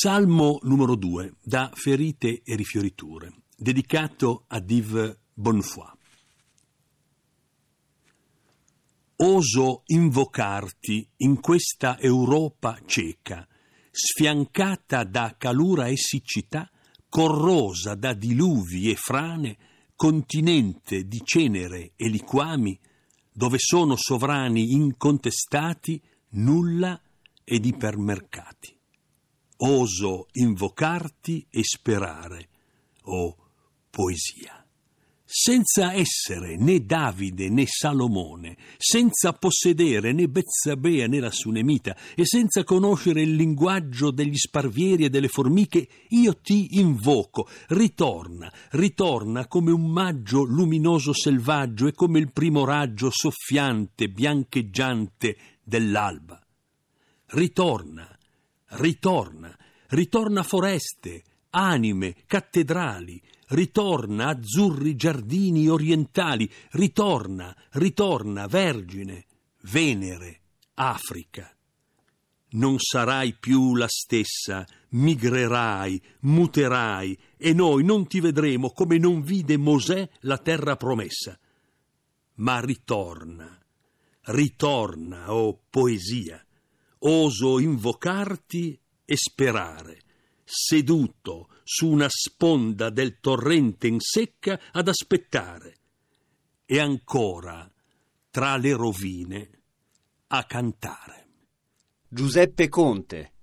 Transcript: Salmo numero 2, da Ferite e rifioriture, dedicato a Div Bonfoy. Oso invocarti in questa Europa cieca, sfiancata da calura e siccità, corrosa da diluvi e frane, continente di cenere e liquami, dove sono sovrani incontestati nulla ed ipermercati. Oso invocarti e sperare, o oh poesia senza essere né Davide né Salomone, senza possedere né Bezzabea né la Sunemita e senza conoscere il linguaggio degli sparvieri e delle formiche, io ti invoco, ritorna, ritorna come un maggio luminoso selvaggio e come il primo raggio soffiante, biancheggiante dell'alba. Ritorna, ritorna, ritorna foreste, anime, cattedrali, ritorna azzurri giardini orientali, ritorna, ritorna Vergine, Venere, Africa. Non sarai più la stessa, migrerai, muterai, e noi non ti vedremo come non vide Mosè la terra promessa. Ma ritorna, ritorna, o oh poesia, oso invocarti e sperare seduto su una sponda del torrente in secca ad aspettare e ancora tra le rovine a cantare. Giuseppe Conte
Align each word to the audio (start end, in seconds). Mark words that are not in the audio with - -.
Salmo 0.00 0.60
numero 0.62 0.94
2, 0.94 1.38
da 1.42 1.72
Ferite 1.74 2.42
e 2.44 2.54
rifioriture, 2.54 3.32
dedicato 3.56 4.44
a 4.46 4.60
Div 4.60 5.18
Bonfoy. 5.34 5.90
Oso 9.16 9.82
invocarti 9.86 11.04
in 11.16 11.40
questa 11.40 11.98
Europa 11.98 12.78
cieca, 12.86 13.44
sfiancata 13.90 15.02
da 15.02 15.34
calura 15.36 15.88
e 15.88 15.96
siccità, 15.96 16.70
corrosa 17.08 17.96
da 17.96 18.14
diluvi 18.14 18.92
e 18.92 18.94
frane, 18.94 19.58
continente 19.96 21.08
di 21.08 21.20
cenere 21.24 21.94
e 21.96 22.08
liquami, 22.08 22.78
dove 23.32 23.56
sono 23.58 23.96
sovrani 23.96 24.74
incontestati 24.74 26.00
nulla 26.34 27.02
ed 27.42 27.64
ipermercati. 27.64 28.77
Oso 29.60 30.28
invocarti 30.32 31.46
e 31.50 31.62
sperare, 31.64 32.48
o 33.02 33.24
oh 33.24 33.36
poesia 33.90 34.58
senza 35.30 35.92
essere 35.92 36.56
né 36.56 36.86
Davide 36.86 37.50
né 37.50 37.66
Salomone, 37.66 38.56
senza 38.78 39.34
possedere 39.34 40.14
né 40.14 40.26
Bezzabea 40.26 41.06
né 41.06 41.20
la 41.20 41.30
Sunemita 41.30 41.94
e 42.14 42.24
senza 42.24 42.64
conoscere 42.64 43.20
il 43.20 43.34
linguaggio 43.34 44.10
degli 44.10 44.38
sparvieri 44.38 45.04
e 45.04 45.10
delle 45.10 45.28
formiche, 45.28 45.86
io 46.08 46.38
ti 46.38 46.78
invoco, 46.78 47.46
ritorna, 47.68 48.50
ritorna 48.70 49.46
come 49.46 49.70
un 49.70 49.90
maggio 49.90 50.44
luminoso 50.44 51.12
selvaggio 51.12 51.86
e 51.86 51.92
come 51.92 52.18
il 52.18 52.32
primo 52.32 52.64
raggio 52.64 53.10
soffiante, 53.10 54.08
biancheggiante 54.08 55.36
dell'alba. 55.62 56.42
Ritorna, 57.26 58.17
ritorna, 58.70 59.56
ritorna 59.88 60.42
foreste, 60.42 61.22
anime, 61.50 62.14
cattedrali, 62.26 63.20
ritorna 63.48 64.28
azzurri 64.28 64.94
giardini 64.96 65.68
orientali, 65.68 66.50
ritorna, 66.72 67.54
ritorna 67.72 68.46
Vergine, 68.46 69.26
Venere, 69.62 70.40
Africa. 70.74 71.50
Non 72.50 72.78
sarai 72.78 73.34
più 73.34 73.74
la 73.74 73.88
stessa, 73.88 74.66
migrerai, 74.90 76.00
muterai, 76.20 77.18
e 77.36 77.52
noi 77.52 77.84
non 77.84 78.06
ti 78.06 78.20
vedremo 78.20 78.70
come 78.70 78.98
non 78.98 79.20
vide 79.22 79.56
Mosè 79.58 80.08
la 80.20 80.38
terra 80.38 80.76
promessa. 80.76 81.38
Ma 82.36 82.60
ritorna, 82.60 83.58
ritorna, 84.26 85.34
o 85.34 85.48
oh 85.48 85.60
poesia, 85.68 86.42
oso 87.00 87.58
invocarti 87.58 88.78
e 89.04 89.16
sperare 89.16 90.02
seduto 90.44 91.48
su 91.62 91.88
una 91.88 92.06
sponda 92.08 92.88
del 92.88 93.20
torrente 93.20 93.86
in 93.86 94.00
secca 94.00 94.58
ad 94.72 94.88
aspettare 94.88 95.76
e 96.64 96.80
ancora 96.80 97.70
tra 98.30 98.56
le 98.56 98.72
rovine 98.72 99.50
a 100.28 100.44
cantare. 100.44 101.26
Giuseppe 102.08 102.68
Conte 102.70 103.32